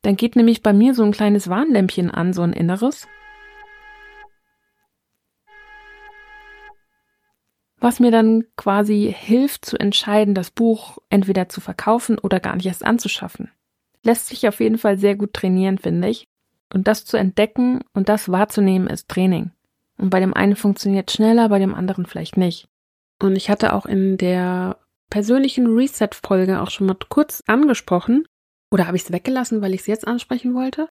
Dann 0.00 0.16
geht 0.16 0.36
nämlich 0.36 0.62
bei 0.62 0.72
mir 0.72 0.94
so 0.94 1.02
ein 1.02 1.12
kleines 1.12 1.50
Warnlämpchen 1.50 2.10
an, 2.10 2.32
so 2.32 2.40
ein 2.40 2.54
inneres. 2.54 3.06
Was 7.82 7.98
mir 7.98 8.12
dann 8.12 8.44
quasi 8.56 9.12
hilft 9.16 9.64
zu 9.64 9.76
entscheiden, 9.76 10.34
das 10.34 10.52
Buch 10.52 10.98
entweder 11.10 11.48
zu 11.48 11.60
verkaufen 11.60 12.16
oder 12.18 12.38
gar 12.38 12.54
nicht 12.54 12.66
erst 12.66 12.84
anzuschaffen. 12.84 13.50
Lässt 14.04 14.28
sich 14.28 14.46
auf 14.46 14.60
jeden 14.60 14.78
Fall 14.78 14.98
sehr 14.98 15.16
gut 15.16 15.34
trainieren, 15.34 15.78
finde 15.78 16.08
ich. 16.08 16.28
Und 16.72 16.86
das 16.86 17.04
zu 17.04 17.16
entdecken 17.16 17.80
und 17.92 18.08
das 18.08 18.30
wahrzunehmen 18.30 18.86
ist 18.86 19.08
Training. 19.08 19.50
Und 19.98 20.10
bei 20.10 20.20
dem 20.20 20.32
einen 20.32 20.54
funktioniert 20.54 21.10
schneller, 21.10 21.48
bei 21.48 21.58
dem 21.58 21.74
anderen 21.74 22.06
vielleicht 22.06 22.36
nicht. 22.36 22.68
Und 23.20 23.34
ich 23.36 23.50
hatte 23.50 23.72
auch 23.72 23.86
in 23.86 24.16
der 24.16 24.78
persönlichen 25.10 25.66
Reset-Folge 25.66 26.60
auch 26.60 26.70
schon 26.70 26.86
mal 26.86 26.96
kurz 27.08 27.42
angesprochen. 27.46 28.24
Oder 28.70 28.86
habe 28.86 28.96
ich 28.96 29.02
es 29.02 29.12
weggelassen, 29.12 29.60
weil 29.60 29.74
ich 29.74 29.80
es 29.80 29.86
jetzt 29.88 30.06
ansprechen 30.06 30.54
wollte? 30.54 30.88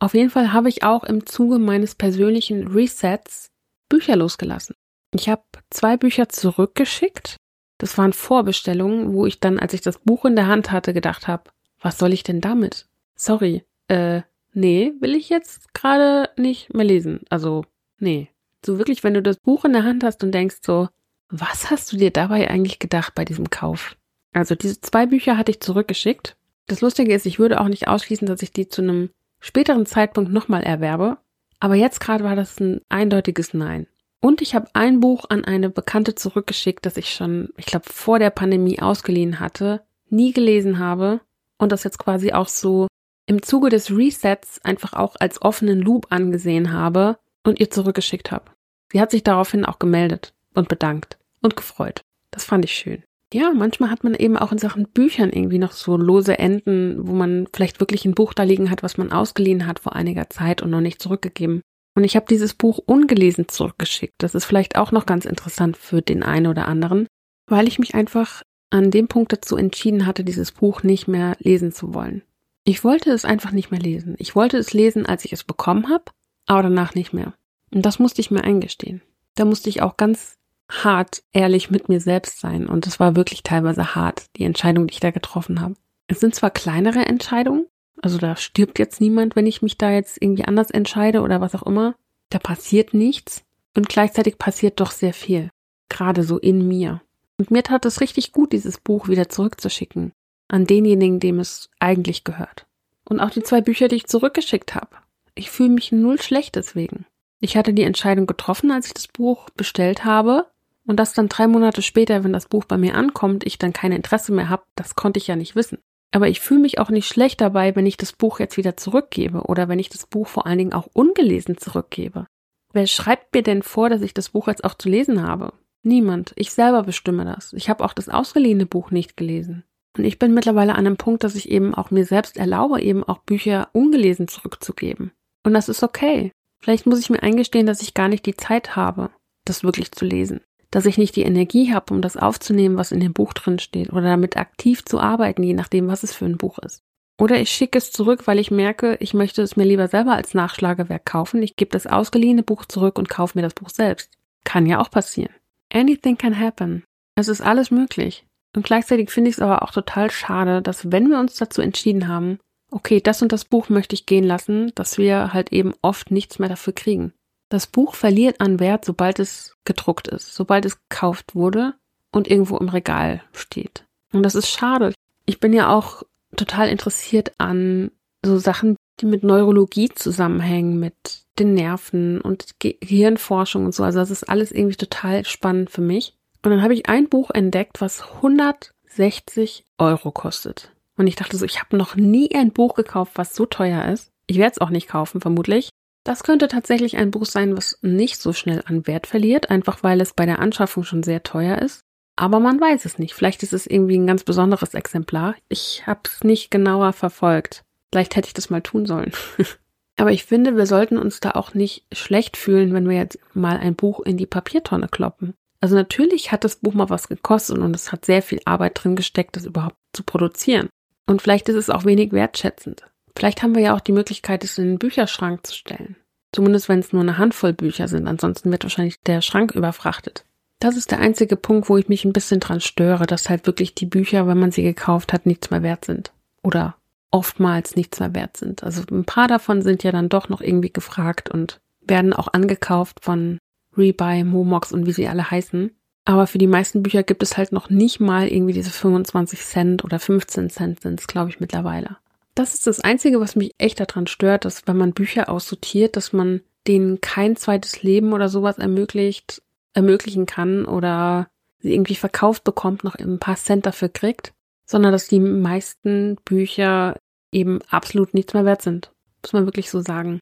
Auf 0.00 0.14
jeden 0.14 0.30
Fall 0.30 0.52
habe 0.52 0.68
ich 0.68 0.82
auch 0.82 1.04
im 1.04 1.26
Zuge 1.26 1.58
meines 1.58 1.94
persönlichen 1.94 2.66
Resets 2.66 3.50
Bücher 3.88 4.16
losgelassen. 4.16 4.74
Ich 5.14 5.28
habe 5.28 5.42
zwei 5.70 5.96
Bücher 5.96 6.28
zurückgeschickt. 6.28 7.36
Das 7.78 7.96
waren 7.96 8.12
Vorbestellungen, 8.12 9.12
wo 9.12 9.26
ich 9.26 9.40
dann, 9.40 9.58
als 9.58 9.72
ich 9.72 9.80
das 9.80 9.98
Buch 9.98 10.24
in 10.24 10.36
der 10.36 10.48
Hand 10.48 10.72
hatte, 10.72 10.92
gedacht 10.92 11.28
habe, 11.28 11.44
was 11.80 11.98
soll 11.98 12.12
ich 12.12 12.24
denn 12.24 12.40
damit? 12.40 12.86
Sorry, 13.14 13.64
äh, 13.86 14.22
nee, 14.52 14.92
will 15.00 15.14
ich 15.14 15.28
jetzt 15.28 15.72
gerade 15.74 16.30
nicht 16.36 16.74
mehr 16.74 16.84
lesen. 16.84 17.20
Also, 17.30 17.64
nee. 17.98 18.30
So 18.64 18.78
wirklich, 18.78 19.04
wenn 19.04 19.14
du 19.14 19.22
das 19.22 19.38
Buch 19.38 19.64
in 19.64 19.72
der 19.72 19.84
Hand 19.84 20.02
hast 20.02 20.24
und 20.24 20.32
denkst 20.32 20.58
so, 20.62 20.88
was 21.28 21.70
hast 21.70 21.92
du 21.92 21.96
dir 21.96 22.10
dabei 22.10 22.50
eigentlich 22.50 22.78
gedacht 22.78 23.14
bei 23.14 23.24
diesem 23.24 23.50
Kauf? 23.50 23.96
Also 24.32 24.54
diese 24.54 24.80
zwei 24.80 25.06
Bücher 25.06 25.36
hatte 25.36 25.52
ich 25.52 25.60
zurückgeschickt. 25.60 26.36
Das 26.66 26.80
Lustige 26.80 27.14
ist, 27.14 27.26
ich 27.26 27.38
würde 27.38 27.60
auch 27.60 27.68
nicht 27.68 27.88
ausschließen, 27.88 28.26
dass 28.26 28.42
ich 28.42 28.52
die 28.52 28.68
zu 28.68 28.82
einem 28.82 29.10
späteren 29.40 29.86
Zeitpunkt 29.86 30.32
nochmal 30.32 30.62
erwerbe. 30.62 31.18
Aber 31.60 31.74
jetzt 31.74 32.00
gerade 32.00 32.24
war 32.24 32.36
das 32.36 32.60
ein 32.60 32.80
eindeutiges 32.88 33.54
Nein. 33.54 33.86
Und 34.20 34.42
ich 34.42 34.54
habe 34.54 34.68
ein 34.72 35.00
Buch 35.00 35.26
an 35.28 35.44
eine 35.44 35.70
Bekannte 35.70 36.14
zurückgeschickt, 36.14 36.84
das 36.84 36.96
ich 36.96 37.10
schon, 37.10 37.50
ich 37.56 37.66
glaube, 37.66 37.86
vor 37.88 38.18
der 38.18 38.30
Pandemie 38.30 38.80
ausgeliehen 38.80 39.38
hatte, 39.38 39.82
nie 40.10 40.32
gelesen 40.32 40.78
habe 40.78 41.20
und 41.58 41.72
das 41.72 41.84
jetzt 41.84 41.98
quasi 41.98 42.32
auch 42.32 42.48
so 42.48 42.88
im 43.26 43.42
Zuge 43.42 43.68
des 43.68 43.90
Resets 43.90 44.60
einfach 44.64 44.94
auch 44.94 45.16
als 45.20 45.42
offenen 45.42 45.80
Loop 45.80 46.06
angesehen 46.10 46.72
habe 46.72 47.18
und 47.44 47.60
ihr 47.60 47.70
zurückgeschickt 47.70 48.32
habe. 48.32 48.50
Sie 48.90 49.00
hat 49.00 49.10
sich 49.10 49.22
daraufhin 49.22 49.64
auch 49.64 49.78
gemeldet 49.78 50.34
und 50.54 50.68
bedankt 50.68 51.18
und 51.42 51.56
gefreut. 51.56 52.00
Das 52.30 52.44
fand 52.44 52.64
ich 52.64 52.72
schön. 52.72 53.04
Ja, 53.32 53.52
manchmal 53.54 53.90
hat 53.90 54.04
man 54.04 54.14
eben 54.14 54.38
auch 54.38 54.52
in 54.52 54.58
Sachen 54.58 54.88
Büchern 54.88 55.30
irgendwie 55.30 55.58
noch 55.58 55.72
so 55.72 55.98
lose 55.98 56.38
Enden, 56.38 57.06
wo 57.06 57.12
man 57.12 57.46
vielleicht 57.52 57.78
wirklich 57.78 58.06
ein 58.06 58.14
Buch 58.14 58.32
da 58.32 58.42
liegen 58.44 58.70
hat, 58.70 58.82
was 58.82 58.96
man 58.96 59.12
ausgeliehen 59.12 59.66
hat 59.66 59.78
vor 59.78 59.94
einiger 59.94 60.30
Zeit 60.30 60.62
und 60.62 60.70
noch 60.70 60.80
nicht 60.80 61.02
zurückgegeben. 61.02 61.60
Und 61.98 62.04
ich 62.04 62.14
habe 62.14 62.26
dieses 62.30 62.54
Buch 62.54 62.78
ungelesen 62.86 63.48
zurückgeschickt. 63.48 64.14
Das 64.18 64.36
ist 64.36 64.44
vielleicht 64.44 64.76
auch 64.76 64.92
noch 64.92 65.04
ganz 65.04 65.24
interessant 65.24 65.76
für 65.76 66.00
den 66.00 66.22
einen 66.22 66.46
oder 66.46 66.68
anderen, 66.68 67.08
weil 67.48 67.66
ich 67.66 67.80
mich 67.80 67.96
einfach 67.96 68.44
an 68.70 68.92
dem 68.92 69.08
Punkt 69.08 69.32
dazu 69.32 69.56
entschieden 69.56 70.06
hatte, 70.06 70.22
dieses 70.22 70.52
Buch 70.52 70.84
nicht 70.84 71.08
mehr 71.08 71.36
lesen 71.40 71.72
zu 71.72 71.94
wollen. 71.94 72.22
Ich 72.62 72.84
wollte 72.84 73.10
es 73.10 73.24
einfach 73.24 73.50
nicht 73.50 73.72
mehr 73.72 73.80
lesen. 73.80 74.14
Ich 74.18 74.36
wollte 74.36 74.58
es 74.58 74.72
lesen, 74.72 75.06
als 75.06 75.24
ich 75.24 75.32
es 75.32 75.42
bekommen 75.42 75.88
habe, 75.88 76.04
aber 76.46 76.62
danach 76.62 76.94
nicht 76.94 77.12
mehr. 77.12 77.34
Und 77.74 77.84
das 77.84 77.98
musste 77.98 78.20
ich 78.20 78.30
mir 78.30 78.44
eingestehen. 78.44 79.02
Da 79.34 79.44
musste 79.44 79.68
ich 79.68 79.82
auch 79.82 79.96
ganz 79.96 80.36
hart 80.70 81.24
ehrlich 81.32 81.68
mit 81.68 81.88
mir 81.88 82.00
selbst 82.00 82.38
sein. 82.38 82.68
Und 82.68 82.86
es 82.86 83.00
war 83.00 83.16
wirklich 83.16 83.42
teilweise 83.42 83.96
hart, 83.96 84.26
die 84.36 84.44
Entscheidung, 84.44 84.86
die 84.86 84.94
ich 84.94 85.00
da 85.00 85.10
getroffen 85.10 85.60
habe. 85.60 85.74
Es 86.06 86.20
sind 86.20 86.36
zwar 86.36 86.50
kleinere 86.50 87.06
Entscheidungen, 87.06 87.66
also 88.02 88.18
da 88.18 88.36
stirbt 88.36 88.78
jetzt 88.78 89.00
niemand, 89.00 89.36
wenn 89.36 89.46
ich 89.46 89.62
mich 89.62 89.78
da 89.78 89.90
jetzt 89.90 90.20
irgendwie 90.20 90.44
anders 90.44 90.70
entscheide 90.70 91.20
oder 91.20 91.40
was 91.40 91.54
auch 91.54 91.64
immer. 91.64 91.94
Da 92.30 92.38
passiert 92.38 92.94
nichts 92.94 93.44
und 93.74 93.88
gleichzeitig 93.88 94.38
passiert 94.38 94.80
doch 94.80 94.90
sehr 94.90 95.12
viel. 95.12 95.50
Gerade 95.88 96.22
so 96.22 96.38
in 96.38 96.66
mir. 96.68 97.00
Und 97.38 97.50
mir 97.50 97.62
tat 97.62 97.84
es 97.86 98.00
richtig 98.00 98.32
gut, 98.32 98.52
dieses 98.52 98.78
Buch 98.78 99.08
wieder 99.08 99.28
zurückzuschicken. 99.28 100.12
An 100.48 100.66
denjenigen, 100.66 101.20
dem 101.20 101.38
es 101.38 101.70
eigentlich 101.78 102.24
gehört. 102.24 102.66
Und 103.04 103.20
auch 103.20 103.30
die 103.30 103.42
zwei 103.42 103.60
Bücher, 103.60 103.88
die 103.88 103.96
ich 103.96 104.06
zurückgeschickt 104.06 104.74
habe. 104.74 104.96
Ich 105.34 105.50
fühle 105.50 105.70
mich 105.70 105.92
null 105.92 106.20
schlecht 106.20 106.56
deswegen. 106.56 107.06
Ich 107.40 107.56
hatte 107.56 107.72
die 107.72 107.84
Entscheidung 107.84 108.26
getroffen, 108.26 108.70
als 108.70 108.86
ich 108.88 108.94
das 108.94 109.08
Buch 109.08 109.48
bestellt 109.50 110.04
habe. 110.04 110.46
Und 110.86 110.96
dass 110.96 111.12
dann 111.12 111.28
drei 111.28 111.46
Monate 111.46 111.82
später, 111.82 112.24
wenn 112.24 112.32
das 112.32 112.48
Buch 112.48 112.64
bei 112.64 112.78
mir 112.78 112.94
ankommt, 112.94 113.46
ich 113.46 113.58
dann 113.58 113.72
kein 113.72 113.92
Interesse 113.92 114.32
mehr 114.32 114.48
habe, 114.48 114.64
das 114.74 114.94
konnte 114.94 115.18
ich 115.18 115.26
ja 115.26 115.36
nicht 115.36 115.54
wissen. 115.54 115.78
Aber 116.10 116.28
ich 116.28 116.40
fühle 116.40 116.60
mich 116.60 116.78
auch 116.78 116.90
nicht 116.90 117.06
schlecht 117.06 117.40
dabei, 117.40 117.76
wenn 117.76 117.86
ich 117.86 117.96
das 117.96 118.12
Buch 118.12 118.40
jetzt 118.40 118.56
wieder 118.56 118.76
zurückgebe 118.76 119.42
oder 119.42 119.68
wenn 119.68 119.78
ich 119.78 119.90
das 119.90 120.06
Buch 120.06 120.26
vor 120.26 120.46
allen 120.46 120.58
Dingen 120.58 120.72
auch 120.72 120.88
ungelesen 120.92 121.58
zurückgebe. 121.58 122.26
Wer 122.72 122.86
schreibt 122.86 123.34
mir 123.34 123.42
denn 123.42 123.62
vor, 123.62 123.90
dass 123.90 124.02
ich 124.02 124.14
das 124.14 124.30
Buch 124.30 124.48
jetzt 124.48 124.64
auch 124.64 124.74
zu 124.74 124.88
lesen 124.88 125.22
habe? 125.22 125.52
Niemand. 125.82 126.32
Ich 126.36 126.52
selber 126.52 126.82
bestimme 126.82 127.24
das. 127.24 127.52
Ich 127.52 127.68
habe 127.68 127.84
auch 127.84 127.92
das 127.92 128.08
ausgeliehene 128.08 128.66
Buch 128.66 128.90
nicht 128.90 129.16
gelesen. 129.16 129.64
Und 129.96 130.04
ich 130.04 130.18
bin 130.18 130.34
mittlerweile 130.34 130.72
an 130.72 130.86
einem 130.86 130.96
Punkt, 130.96 131.24
dass 131.24 131.34
ich 131.34 131.50
eben 131.50 131.74
auch 131.74 131.90
mir 131.90 132.04
selbst 132.04 132.36
erlaube, 132.36 132.80
eben 132.80 133.04
auch 133.04 133.18
Bücher 133.18 133.68
ungelesen 133.72 134.28
zurückzugeben. 134.28 135.12
Und 135.44 135.54
das 135.54 135.68
ist 135.68 135.82
okay. 135.82 136.32
Vielleicht 136.60 136.86
muss 136.86 137.00
ich 137.00 137.10
mir 137.10 137.22
eingestehen, 137.22 137.66
dass 137.66 137.82
ich 137.82 137.94
gar 137.94 138.08
nicht 138.08 138.26
die 138.26 138.36
Zeit 138.36 138.76
habe, 138.76 139.10
das 139.44 139.62
wirklich 139.62 139.92
zu 139.92 140.04
lesen 140.04 140.40
dass 140.70 140.86
ich 140.86 140.98
nicht 140.98 141.16
die 141.16 141.22
Energie 141.22 141.72
habe, 141.72 141.94
um 141.94 142.02
das 142.02 142.16
aufzunehmen, 142.16 142.76
was 142.76 142.92
in 142.92 143.00
dem 143.00 143.12
Buch 143.12 143.32
drin 143.32 143.58
steht, 143.58 143.92
oder 143.92 144.02
damit 144.02 144.36
aktiv 144.36 144.84
zu 144.84 145.00
arbeiten, 145.00 145.42
je 145.42 145.54
nachdem, 145.54 145.88
was 145.88 146.02
es 146.02 146.14
für 146.14 146.26
ein 146.26 146.36
Buch 146.36 146.58
ist. 146.58 146.82
Oder 147.20 147.40
ich 147.40 147.50
schicke 147.50 147.78
es 147.78 147.90
zurück, 147.90 148.26
weil 148.26 148.38
ich 148.38 148.50
merke, 148.50 148.96
ich 149.00 149.12
möchte 149.12 149.42
es 149.42 149.56
mir 149.56 149.64
lieber 149.64 149.88
selber 149.88 150.12
als 150.12 150.34
Nachschlagewerk 150.34 151.04
kaufen. 151.04 151.42
Ich 151.42 151.56
gebe 151.56 151.72
das 151.72 151.88
ausgeliehene 151.88 152.44
Buch 152.44 152.64
zurück 152.64 152.98
und 152.98 153.08
kaufe 153.08 153.36
mir 153.36 153.42
das 153.42 153.54
Buch 153.54 153.70
selbst. 153.70 154.10
Kann 154.44 154.66
ja 154.66 154.80
auch 154.80 154.90
passieren. 154.90 155.34
Anything 155.72 156.16
can 156.16 156.38
happen. 156.38 156.84
Es 157.16 157.26
ist 157.26 157.40
alles 157.40 157.72
möglich. 157.72 158.24
Und 158.54 158.64
gleichzeitig 158.64 159.10
finde 159.10 159.30
ich 159.30 159.36
es 159.36 159.42
aber 159.42 159.62
auch 159.62 159.72
total 159.72 160.10
schade, 160.10 160.62
dass 160.62 160.92
wenn 160.92 161.10
wir 161.10 161.18
uns 161.18 161.34
dazu 161.34 161.60
entschieden 161.60 162.06
haben, 162.06 162.38
okay, 162.70 163.00
das 163.00 163.20
und 163.20 163.32
das 163.32 163.44
Buch 163.44 163.68
möchte 163.68 163.94
ich 163.94 164.06
gehen 164.06 164.24
lassen, 164.24 164.72
dass 164.76 164.96
wir 164.96 165.32
halt 165.32 165.52
eben 165.52 165.74
oft 165.82 166.10
nichts 166.12 166.38
mehr 166.38 166.48
dafür 166.48 166.72
kriegen. 166.72 167.12
Das 167.48 167.66
Buch 167.66 167.94
verliert 167.94 168.40
an 168.40 168.60
Wert, 168.60 168.84
sobald 168.84 169.18
es 169.18 169.56
gedruckt 169.64 170.08
ist, 170.08 170.34
sobald 170.34 170.64
es 170.64 170.78
gekauft 170.88 171.34
wurde 171.34 171.74
und 172.12 172.28
irgendwo 172.28 172.56
im 172.58 172.68
Regal 172.68 173.22
steht. 173.32 173.84
Und 174.12 174.22
das 174.22 174.34
ist 174.34 174.48
schade. 174.48 174.92
Ich 175.26 175.40
bin 175.40 175.52
ja 175.52 175.70
auch 175.70 176.02
total 176.36 176.68
interessiert 176.68 177.32
an 177.38 177.90
so 178.24 178.38
Sachen, 178.38 178.76
die 179.00 179.06
mit 179.06 179.22
Neurologie 179.22 179.88
zusammenhängen, 179.88 180.78
mit 180.78 181.22
den 181.38 181.54
Nerven 181.54 182.20
und 182.20 182.58
Gehirnforschung 182.58 183.66
und 183.66 183.74
so. 183.74 183.84
Also 183.84 184.00
das 184.00 184.10
ist 184.10 184.24
alles 184.28 184.52
irgendwie 184.52 184.76
total 184.76 185.24
spannend 185.24 185.70
für 185.70 185.80
mich. 185.80 186.14
Und 186.42 186.50
dann 186.50 186.62
habe 186.62 186.74
ich 186.74 186.88
ein 186.88 187.08
Buch 187.08 187.30
entdeckt, 187.30 187.80
was 187.80 188.02
160 188.16 189.64
Euro 189.78 190.10
kostet. 190.10 190.72
Und 190.96 191.06
ich 191.06 191.16
dachte 191.16 191.36
so, 191.36 191.44
ich 191.44 191.60
habe 191.60 191.76
noch 191.76 191.94
nie 191.94 192.34
ein 192.34 192.52
Buch 192.52 192.74
gekauft, 192.74 193.12
was 193.14 193.34
so 193.34 193.46
teuer 193.46 193.86
ist. 193.86 194.10
Ich 194.26 194.38
werde 194.38 194.52
es 194.52 194.60
auch 194.60 194.70
nicht 194.70 194.88
kaufen, 194.88 195.20
vermutlich. 195.20 195.70
Das 196.08 196.22
könnte 196.22 196.48
tatsächlich 196.48 196.96
ein 196.96 197.10
Buch 197.10 197.26
sein, 197.26 197.54
was 197.54 197.78
nicht 197.82 198.18
so 198.18 198.32
schnell 198.32 198.62
an 198.64 198.86
Wert 198.86 199.06
verliert, 199.06 199.50
einfach 199.50 199.82
weil 199.82 200.00
es 200.00 200.14
bei 200.14 200.24
der 200.24 200.38
Anschaffung 200.38 200.82
schon 200.82 201.02
sehr 201.02 201.22
teuer 201.22 201.58
ist. 201.58 201.82
Aber 202.16 202.40
man 202.40 202.58
weiß 202.58 202.86
es 202.86 202.98
nicht. 202.98 203.12
Vielleicht 203.12 203.42
ist 203.42 203.52
es 203.52 203.66
irgendwie 203.66 203.98
ein 203.98 204.06
ganz 204.06 204.24
besonderes 204.24 204.72
Exemplar. 204.72 205.34
Ich 205.50 205.86
habe 205.86 206.00
es 206.06 206.24
nicht 206.24 206.50
genauer 206.50 206.94
verfolgt. 206.94 207.62
Vielleicht 207.92 208.16
hätte 208.16 208.28
ich 208.28 208.32
das 208.32 208.48
mal 208.48 208.62
tun 208.62 208.86
sollen. 208.86 209.12
Aber 209.98 210.10
ich 210.10 210.24
finde, 210.24 210.56
wir 210.56 210.64
sollten 210.64 210.96
uns 210.96 211.20
da 211.20 211.32
auch 211.32 211.52
nicht 211.52 211.84
schlecht 211.92 212.38
fühlen, 212.38 212.72
wenn 212.72 212.88
wir 212.88 212.96
jetzt 212.96 213.18
mal 213.34 213.58
ein 213.58 213.74
Buch 213.74 214.00
in 214.00 214.16
die 214.16 214.24
Papiertonne 214.24 214.88
kloppen. 214.88 215.34
Also 215.60 215.74
natürlich 215.74 216.32
hat 216.32 216.42
das 216.42 216.56
Buch 216.56 216.72
mal 216.72 216.88
was 216.88 217.08
gekostet 217.08 217.58
und 217.58 217.76
es 217.76 217.92
hat 217.92 218.06
sehr 218.06 218.22
viel 218.22 218.40
Arbeit 218.46 218.82
drin 218.82 218.96
gesteckt, 218.96 219.36
das 219.36 219.44
überhaupt 219.44 219.76
zu 219.92 220.04
produzieren. 220.04 220.70
Und 221.04 221.20
vielleicht 221.20 221.50
ist 221.50 221.56
es 221.56 221.68
auch 221.68 221.84
wenig 221.84 222.12
wertschätzend. 222.12 222.86
Vielleicht 223.18 223.42
haben 223.42 223.56
wir 223.56 223.62
ja 223.62 223.74
auch 223.74 223.80
die 223.80 223.90
Möglichkeit, 223.90 224.44
es 224.44 224.58
in 224.58 224.64
den 224.64 224.78
Bücherschrank 224.78 225.44
zu 225.44 225.52
stellen. 225.52 225.96
Zumindest 226.32 226.68
wenn 226.68 226.78
es 226.78 226.92
nur 226.92 227.02
eine 227.02 227.18
Handvoll 227.18 227.52
Bücher 227.52 227.88
sind, 227.88 228.06
ansonsten 228.06 228.52
wird 228.52 228.62
wahrscheinlich 228.62 229.00
der 229.00 229.22
Schrank 229.22 229.56
überfrachtet. 229.56 230.24
Das 230.60 230.76
ist 230.76 230.92
der 230.92 231.00
einzige 231.00 231.34
Punkt, 231.34 231.68
wo 231.68 231.76
ich 231.76 231.88
mich 231.88 232.04
ein 232.04 232.12
bisschen 232.12 232.38
dran 232.38 232.60
störe, 232.60 233.06
dass 233.06 233.28
halt 233.28 233.44
wirklich 233.44 233.74
die 233.74 233.86
Bücher, 233.86 234.28
wenn 234.28 234.38
man 234.38 234.52
sie 234.52 234.62
gekauft 234.62 235.12
hat, 235.12 235.26
nichts 235.26 235.50
mehr 235.50 235.64
wert 235.64 235.84
sind. 235.84 236.12
Oder 236.44 236.76
oftmals 237.10 237.74
nichts 237.74 237.98
mehr 237.98 238.14
wert 238.14 238.36
sind. 238.36 238.62
Also 238.62 238.84
ein 238.88 239.04
paar 239.04 239.26
davon 239.26 239.62
sind 239.62 239.82
ja 239.82 239.90
dann 239.90 240.08
doch 240.08 240.28
noch 240.28 240.40
irgendwie 240.40 240.72
gefragt 240.72 241.28
und 241.28 241.58
werden 241.80 242.12
auch 242.12 242.28
angekauft 242.32 243.00
von 243.02 243.38
Rebuy, 243.76 244.22
Momox 244.22 244.70
und 244.70 244.86
wie 244.86 244.92
sie 244.92 245.08
alle 245.08 245.28
heißen. 245.28 245.72
Aber 246.04 246.28
für 246.28 246.38
die 246.38 246.46
meisten 246.46 246.84
Bücher 246.84 247.02
gibt 247.02 247.24
es 247.24 247.36
halt 247.36 247.50
noch 247.50 247.68
nicht 247.68 247.98
mal 247.98 248.28
irgendwie 248.28 248.52
diese 248.52 248.70
25 248.70 249.40
Cent 249.40 249.82
oder 249.82 249.98
15 249.98 250.50
Cent 250.50 250.80
sind 250.82 251.00
es, 251.00 251.08
glaube 251.08 251.30
ich, 251.30 251.40
mittlerweile. 251.40 251.96
Das 252.38 252.54
ist 252.54 252.68
das 252.68 252.78
Einzige, 252.78 253.18
was 253.18 253.34
mich 253.34 253.52
echt 253.58 253.80
daran 253.80 254.06
stört, 254.06 254.44
dass 254.44 254.68
wenn 254.68 254.76
man 254.76 254.92
Bücher 254.92 255.28
aussortiert, 255.28 255.96
dass 255.96 256.12
man 256.12 256.40
denen 256.68 257.00
kein 257.00 257.34
zweites 257.34 257.82
Leben 257.82 258.12
oder 258.12 258.28
sowas 258.28 258.58
ermöglicht, 258.58 259.42
ermöglichen 259.74 260.24
kann 260.24 260.64
oder 260.64 261.26
sie 261.58 261.74
irgendwie 261.74 261.96
verkauft 261.96 262.44
bekommt, 262.44 262.84
noch 262.84 262.94
ein 262.94 263.18
paar 263.18 263.34
Cent 263.34 263.66
dafür 263.66 263.88
kriegt, 263.88 264.34
sondern 264.66 264.92
dass 264.92 265.08
die 265.08 265.18
meisten 265.18 266.16
Bücher 266.24 266.94
eben 267.32 267.58
absolut 267.70 268.14
nichts 268.14 268.34
mehr 268.34 268.44
wert 268.44 268.62
sind. 268.62 268.92
Muss 269.24 269.32
man 269.32 269.44
wirklich 269.44 269.68
so 269.68 269.80
sagen. 269.80 270.20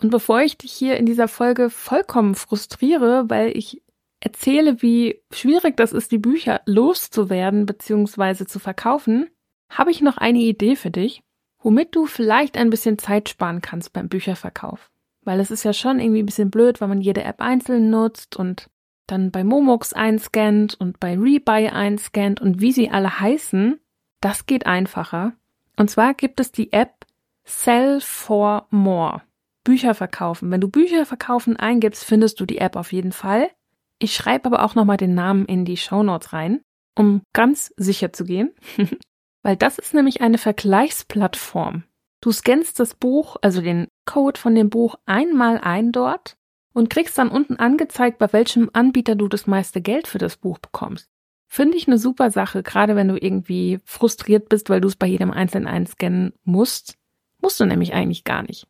Und 0.00 0.08
bevor 0.08 0.40
ich 0.40 0.56
dich 0.56 0.72
hier 0.72 0.96
in 0.96 1.04
dieser 1.04 1.28
Folge 1.28 1.68
vollkommen 1.68 2.34
frustriere, 2.34 3.28
weil 3.28 3.54
ich 3.54 3.82
erzähle, 4.20 4.80
wie 4.80 5.20
schwierig 5.30 5.76
das 5.76 5.92
ist, 5.92 6.12
die 6.12 6.18
Bücher 6.18 6.62
loszuwerden 6.64 7.66
bzw. 7.66 8.46
zu 8.46 8.58
verkaufen, 8.58 9.28
habe 9.68 9.90
ich 9.90 10.00
noch 10.00 10.16
eine 10.16 10.38
Idee 10.38 10.74
für 10.74 10.90
dich, 10.90 11.22
womit 11.60 11.94
du 11.94 12.06
vielleicht 12.06 12.56
ein 12.56 12.70
bisschen 12.70 12.98
Zeit 12.98 13.28
sparen 13.28 13.60
kannst 13.60 13.92
beim 13.92 14.08
Bücherverkauf. 14.08 14.90
Weil 15.22 15.40
es 15.40 15.50
ist 15.50 15.64
ja 15.64 15.72
schon 15.72 16.00
irgendwie 16.00 16.22
ein 16.22 16.26
bisschen 16.26 16.50
blöd, 16.50 16.80
weil 16.80 16.88
man 16.88 17.00
jede 17.00 17.22
App 17.22 17.40
einzeln 17.40 17.90
nutzt 17.90 18.36
und 18.36 18.70
dann 19.06 19.30
bei 19.30 19.44
Momox 19.44 19.92
einscannt 19.92 20.74
und 20.78 21.00
bei 21.00 21.16
Rebuy 21.16 21.68
einscannt 21.68 22.40
und 22.40 22.60
wie 22.60 22.72
sie 22.72 22.90
alle 22.90 23.20
heißen. 23.20 23.80
Das 24.20 24.46
geht 24.46 24.66
einfacher. 24.66 25.32
Und 25.76 25.90
zwar 25.90 26.14
gibt 26.14 26.40
es 26.40 26.52
die 26.52 26.72
App 26.72 27.06
Sell 27.44 28.00
for 28.00 28.66
More. 28.70 29.22
Bücher 29.64 29.94
verkaufen. 29.94 30.50
Wenn 30.50 30.60
du 30.60 30.68
Bücher 30.68 31.06
verkaufen 31.06 31.56
eingibst, 31.56 32.04
findest 32.04 32.40
du 32.40 32.46
die 32.46 32.58
App 32.58 32.76
auf 32.76 32.92
jeden 32.92 33.12
Fall. 33.12 33.48
Ich 33.98 34.14
schreibe 34.14 34.46
aber 34.46 34.64
auch 34.64 34.74
nochmal 34.74 34.96
den 34.96 35.14
Namen 35.14 35.46
in 35.46 35.64
die 35.64 35.76
Show 35.76 36.02
Notes 36.02 36.32
rein, 36.32 36.60
um 36.94 37.22
ganz 37.32 37.72
sicher 37.76 38.12
zu 38.12 38.24
gehen. 38.24 38.52
Weil 39.42 39.56
das 39.56 39.78
ist 39.78 39.94
nämlich 39.94 40.20
eine 40.20 40.38
Vergleichsplattform. 40.38 41.84
Du 42.20 42.32
scannst 42.32 42.80
das 42.80 42.94
Buch, 42.94 43.36
also 43.42 43.60
den 43.60 43.88
Code 44.04 44.38
von 44.38 44.54
dem 44.54 44.70
Buch 44.70 44.96
einmal 45.06 45.58
ein 45.58 45.92
dort 45.92 46.36
und 46.72 46.90
kriegst 46.90 47.16
dann 47.18 47.28
unten 47.28 47.56
angezeigt, 47.56 48.18
bei 48.18 48.32
welchem 48.32 48.70
Anbieter 48.72 49.14
du 49.14 49.28
das 49.28 49.46
meiste 49.46 49.80
Geld 49.80 50.08
für 50.08 50.18
das 50.18 50.36
Buch 50.36 50.58
bekommst. 50.58 51.08
Finde 51.46 51.76
ich 51.76 51.86
eine 51.86 51.98
super 51.98 52.30
Sache, 52.30 52.62
gerade 52.62 52.94
wenn 52.94 53.08
du 53.08 53.16
irgendwie 53.16 53.80
frustriert 53.84 54.48
bist, 54.48 54.68
weil 54.68 54.80
du 54.80 54.88
es 54.88 54.96
bei 54.96 55.06
jedem 55.06 55.30
einzelnen 55.30 55.66
einscannen 55.66 56.34
musst. 56.44 56.98
Musst 57.40 57.58
du 57.58 57.64
nämlich 57.64 57.94
eigentlich 57.94 58.24
gar 58.24 58.42
nicht. 58.42 58.66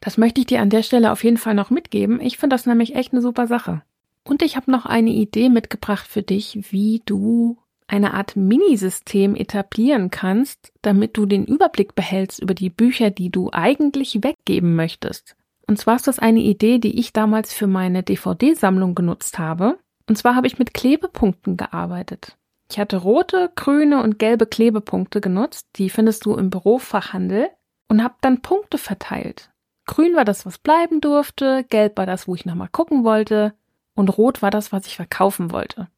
Das 0.00 0.18
möchte 0.18 0.40
ich 0.40 0.46
dir 0.46 0.60
an 0.60 0.70
der 0.70 0.82
Stelle 0.82 1.12
auf 1.12 1.22
jeden 1.22 1.36
Fall 1.36 1.54
noch 1.54 1.70
mitgeben. 1.70 2.20
Ich 2.20 2.38
finde 2.38 2.54
das 2.54 2.66
nämlich 2.66 2.94
echt 2.94 3.12
eine 3.12 3.22
super 3.22 3.46
Sache. 3.46 3.82
Und 4.24 4.42
ich 4.42 4.56
habe 4.56 4.70
noch 4.70 4.86
eine 4.86 5.10
Idee 5.10 5.48
mitgebracht 5.48 6.06
für 6.06 6.22
dich, 6.22 6.72
wie 6.72 7.02
du 7.06 7.58
eine 7.88 8.14
Art 8.14 8.36
Minisystem 8.36 9.36
etablieren 9.36 10.10
kannst, 10.10 10.72
damit 10.82 11.16
du 11.16 11.26
den 11.26 11.44
Überblick 11.44 11.94
behältst 11.94 12.40
über 12.40 12.54
die 12.54 12.70
Bücher, 12.70 13.10
die 13.10 13.30
du 13.30 13.50
eigentlich 13.52 14.22
weggeben 14.22 14.74
möchtest. 14.74 15.36
Und 15.66 15.78
zwar 15.78 15.96
ist 15.96 16.06
das 16.06 16.18
eine 16.18 16.40
Idee, 16.40 16.78
die 16.78 16.98
ich 16.98 17.12
damals 17.12 17.52
für 17.52 17.66
meine 17.66 18.02
DVD-Sammlung 18.02 18.94
genutzt 18.94 19.38
habe. 19.38 19.78
Und 20.08 20.16
zwar 20.16 20.34
habe 20.36 20.46
ich 20.46 20.58
mit 20.58 20.74
Klebepunkten 20.74 21.56
gearbeitet. 21.56 22.36
Ich 22.70 22.78
hatte 22.78 22.96
rote, 22.96 23.50
grüne 23.54 24.02
und 24.02 24.18
gelbe 24.18 24.46
Klebepunkte 24.46 25.20
genutzt, 25.20 25.66
die 25.76 25.90
findest 25.90 26.24
du 26.24 26.34
im 26.34 26.50
Bürofachhandel, 26.50 27.48
und 27.88 28.02
habe 28.02 28.14
dann 28.20 28.42
Punkte 28.42 28.78
verteilt. 28.78 29.50
Grün 29.86 30.16
war 30.16 30.24
das, 30.24 30.44
was 30.44 30.58
bleiben 30.58 31.00
durfte, 31.00 31.64
gelb 31.68 31.96
war 31.96 32.06
das, 32.06 32.26
wo 32.26 32.34
ich 32.34 32.44
nochmal 32.44 32.68
gucken 32.68 33.04
wollte, 33.04 33.54
und 33.94 34.18
rot 34.18 34.42
war 34.42 34.50
das, 34.50 34.72
was 34.72 34.86
ich 34.86 34.96
verkaufen 34.96 35.52
wollte. 35.52 35.88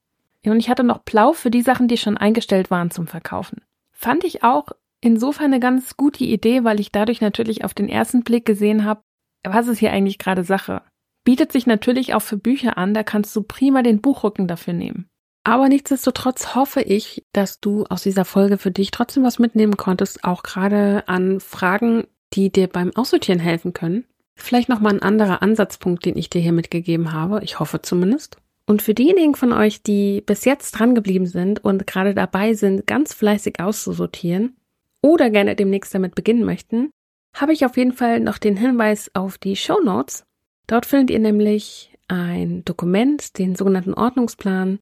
Und 0.44 0.58
ich 0.58 0.70
hatte 0.70 0.84
noch 0.84 1.00
blau 1.00 1.32
für 1.32 1.50
die 1.50 1.62
Sachen, 1.62 1.88
die 1.88 1.96
schon 1.96 2.16
eingestellt 2.16 2.70
waren 2.70 2.90
zum 2.90 3.06
Verkaufen. 3.06 3.62
Fand 3.92 4.24
ich 4.24 4.44
auch 4.44 4.68
insofern 5.00 5.46
eine 5.46 5.60
ganz 5.60 5.96
gute 5.96 6.24
Idee, 6.24 6.64
weil 6.64 6.80
ich 6.80 6.92
dadurch 6.92 7.20
natürlich 7.20 7.64
auf 7.64 7.74
den 7.74 7.88
ersten 7.88 8.22
Blick 8.22 8.46
gesehen 8.46 8.84
habe, 8.84 9.02
was 9.44 9.68
ist 9.68 9.78
hier 9.78 9.92
eigentlich 9.92 10.18
gerade 10.18 10.44
Sache. 10.44 10.82
Bietet 11.24 11.52
sich 11.52 11.66
natürlich 11.66 12.14
auch 12.14 12.22
für 12.22 12.38
Bücher 12.38 12.78
an, 12.78 12.94
da 12.94 13.02
kannst 13.02 13.34
du 13.36 13.42
prima 13.42 13.82
den 13.82 14.00
Buchrücken 14.00 14.48
dafür 14.48 14.72
nehmen. 14.72 15.08
Aber 15.44 15.68
nichtsdestotrotz 15.68 16.54
hoffe 16.54 16.82
ich, 16.82 17.24
dass 17.32 17.60
du 17.60 17.84
aus 17.84 18.02
dieser 18.02 18.24
Folge 18.24 18.58
für 18.58 18.70
dich 18.70 18.90
trotzdem 18.90 19.24
was 19.24 19.38
mitnehmen 19.38 19.76
konntest, 19.76 20.24
auch 20.24 20.42
gerade 20.42 21.04
an 21.06 21.40
Fragen, 21.40 22.06
die 22.34 22.50
dir 22.50 22.66
beim 22.66 22.94
Aussortieren 22.94 23.40
helfen 23.40 23.72
können. 23.72 24.04
Vielleicht 24.36 24.68
nochmal 24.68 24.94
ein 24.94 25.02
anderer 25.02 25.42
Ansatzpunkt, 25.42 26.04
den 26.04 26.16
ich 26.16 26.30
dir 26.30 26.40
hier 26.40 26.52
mitgegeben 26.52 27.12
habe. 27.12 27.42
Ich 27.42 27.58
hoffe 27.58 27.82
zumindest. 27.82 28.38
Und 28.68 28.82
für 28.82 28.92
diejenigen 28.92 29.34
von 29.34 29.54
euch, 29.54 29.82
die 29.82 30.20
bis 30.20 30.44
jetzt 30.44 30.72
dran 30.72 30.94
geblieben 30.94 31.24
sind 31.24 31.64
und 31.64 31.86
gerade 31.86 32.14
dabei 32.14 32.52
sind, 32.52 32.86
ganz 32.86 33.14
fleißig 33.14 33.60
auszusortieren 33.60 34.58
oder 35.00 35.30
gerne 35.30 35.56
demnächst 35.56 35.94
damit 35.94 36.14
beginnen 36.14 36.44
möchten, 36.44 36.90
habe 37.34 37.54
ich 37.54 37.64
auf 37.64 37.78
jeden 37.78 37.94
Fall 37.94 38.20
noch 38.20 38.36
den 38.36 38.58
Hinweis 38.58 39.10
auf 39.14 39.38
die 39.38 39.56
Show 39.56 39.80
Notes. 39.82 40.24
Dort 40.66 40.84
findet 40.84 41.08
ihr 41.08 41.18
nämlich 41.18 41.96
ein 42.08 42.62
Dokument, 42.66 43.38
den 43.38 43.56
sogenannten 43.56 43.94
Ordnungsplan, 43.94 44.80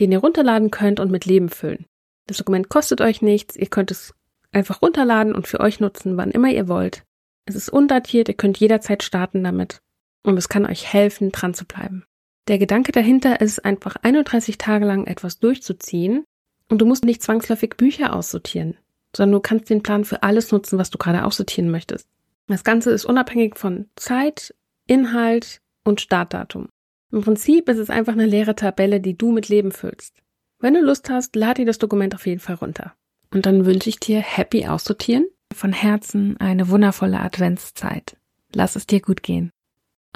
den 0.00 0.10
ihr 0.10 0.18
runterladen 0.18 0.72
könnt 0.72 0.98
und 0.98 1.12
mit 1.12 1.24
Leben 1.24 1.48
füllen. 1.48 1.86
Das 2.26 2.38
Dokument 2.38 2.68
kostet 2.68 3.00
euch 3.00 3.22
nichts, 3.22 3.54
ihr 3.54 3.68
könnt 3.68 3.92
es 3.92 4.14
einfach 4.50 4.82
runterladen 4.82 5.32
und 5.32 5.46
für 5.46 5.60
euch 5.60 5.78
nutzen, 5.78 6.16
wann 6.16 6.32
immer 6.32 6.50
ihr 6.50 6.66
wollt. 6.66 7.04
Es 7.44 7.54
ist 7.54 7.68
undatiert, 7.68 8.28
ihr 8.28 8.34
könnt 8.34 8.58
jederzeit 8.58 9.04
starten 9.04 9.44
damit 9.44 9.80
und 10.24 10.36
es 10.36 10.48
kann 10.48 10.66
euch 10.66 10.92
helfen, 10.92 11.30
dran 11.30 11.54
zu 11.54 11.64
bleiben. 11.64 12.04
Der 12.48 12.58
Gedanke 12.58 12.92
dahinter 12.92 13.42
ist 13.42 13.64
einfach 13.66 13.96
31 13.96 14.56
Tage 14.56 14.86
lang 14.86 15.06
etwas 15.06 15.38
durchzuziehen 15.38 16.24
und 16.70 16.78
du 16.78 16.86
musst 16.86 17.04
nicht 17.04 17.22
zwangsläufig 17.22 17.76
Bücher 17.76 18.14
aussortieren, 18.16 18.78
sondern 19.14 19.34
du 19.34 19.40
kannst 19.40 19.68
den 19.68 19.82
Plan 19.82 20.06
für 20.06 20.22
alles 20.22 20.50
nutzen, 20.50 20.78
was 20.78 20.88
du 20.88 20.96
gerade 20.96 21.24
aussortieren 21.24 21.70
möchtest. 21.70 22.08
Das 22.46 22.64
Ganze 22.64 22.90
ist 22.90 23.04
unabhängig 23.04 23.58
von 23.58 23.90
Zeit, 23.96 24.54
Inhalt 24.86 25.60
und 25.84 26.00
Startdatum. 26.00 26.70
Im 27.12 27.20
Prinzip 27.20 27.68
ist 27.68 27.78
es 27.78 27.90
einfach 27.90 28.14
eine 28.14 28.26
leere 28.26 28.54
Tabelle, 28.54 29.00
die 29.00 29.16
du 29.16 29.30
mit 29.30 29.50
Leben 29.50 29.70
füllst. 29.70 30.22
Wenn 30.58 30.72
du 30.72 30.80
Lust 30.80 31.10
hast, 31.10 31.36
lad 31.36 31.58
dir 31.58 31.66
das 31.66 31.78
Dokument 31.78 32.14
auf 32.14 32.26
jeden 32.26 32.40
Fall 32.40 32.56
runter. 32.56 32.94
Und 33.30 33.44
dann 33.44 33.66
wünsche 33.66 33.90
ich 33.90 34.00
dir 34.00 34.20
happy 34.20 34.66
aussortieren 34.66 35.26
von 35.54 35.74
Herzen 35.74 36.38
eine 36.38 36.70
wundervolle 36.70 37.20
Adventszeit. 37.20 38.16
Lass 38.54 38.74
es 38.74 38.86
dir 38.86 39.00
gut 39.00 39.22
gehen. 39.22 39.50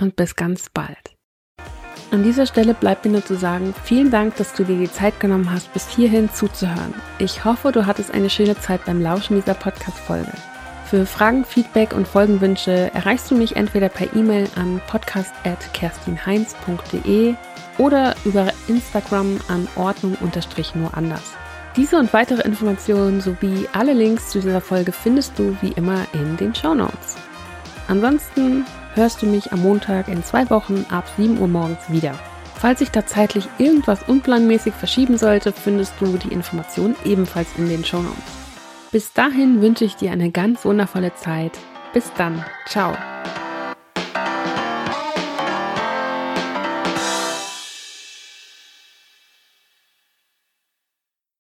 Und 0.01 0.17
bis 0.17 0.35
ganz 0.35 0.71
bald. 0.71 1.12
An 2.13 2.23
dieser 2.23 2.45
Stelle 2.45 2.75
bleibt 2.75 3.07
mir 3.07 3.13
nur 3.13 3.25
zu 3.25 3.37
sagen, 3.37 3.73
vielen 3.85 4.11
Dank, 4.11 4.37
dass 4.37 4.53
du 4.53 4.65
dir 4.65 4.77
die 4.77 4.93
Zeit 4.93 5.19
genommen 5.19 5.51
hast, 5.51 5.73
bis 5.73 5.89
hierhin 5.89 6.29
zuzuhören. 6.31 6.93
Ich 7.19 7.47
hoffe, 7.47 7.73
du 7.73 7.87
hattest 7.87 8.13
eine 8.13 8.29
schöne 8.29 8.61
Zeit 8.61 8.85
beim 8.85 9.01
Lauschen 9.01 9.37
dieser 9.37 9.55
Podcast-Folge. 9.55 10.31
Für 10.85 11.07
Fragen, 11.07 11.47
Feedback 11.47 11.95
und 11.95 12.07
Folgenwünsche 12.07 12.91
erreichst 12.93 13.31
du 13.31 13.35
mich 13.35 13.57
entweder 13.57 13.89
per 13.89 14.15
E-Mail 14.15 14.47
an 14.57 14.83
podcast.kerstinheinz.de 14.89 17.35
oder 17.79 18.15
über 18.27 18.53
Instagram 18.69 19.39
an 19.49 19.67
Ordnung-nur 19.77 20.95
anders. 20.95 21.33
Diese 21.77 21.97
und 21.97 22.13
weitere 22.13 22.43
Informationen 22.43 23.23
sowie 23.23 23.67
alle 23.73 23.95
Links 23.95 24.29
zu 24.29 24.41
dieser 24.41 24.61
Folge 24.61 24.93
findest 24.93 25.39
du 25.39 25.57
wie 25.63 25.73
immer 25.73 26.05
in 26.13 26.37
den 26.37 26.55
Show 26.55 26.75
Notes. 26.75 27.17
Ansonsten 27.89 28.67
hörst 28.95 29.23
du 29.23 29.27
mich 29.27 29.53
am 29.53 29.63
Montag 29.63 30.09
in 30.09 30.23
zwei 30.25 30.49
Wochen 30.51 30.87
ab 30.91 31.05
7 31.17 31.39
Uhr 31.39 31.49
morgens 31.49 31.89
wieder. 31.89 32.15
Falls 32.55 32.79
sich 32.79 32.91
da 32.91 33.05
zeitlich 33.05 33.49
irgendwas 33.59 34.05
unplanmäßig 34.05 34.73
verschieben 34.75 35.19
sollte, 35.19 35.53
findest 35.53 35.95
du 36.01 36.17
die 36.17 36.33
Informationen 36.33 36.95
ebenfalls 37.05 37.49
in 37.59 37.69
den 37.69 37.85
Show 37.85 38.03
Notes. 38.03 38.23
Bis 38.93 39.13
dahin 39.13 39.61
wünsche 39.61 39.85
ich 39.85 39.97
dir 39.97 40.13
eine 40.13 40.31
ganz 40.31 40.65
wundervolle 40.65 41.15
Zeit. 41.15 41.59
Bis 41.93 42.13
dann. 42.17 42.45
Ciao. 42.67 42.95